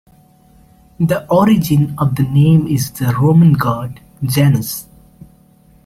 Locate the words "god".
3.53-3.99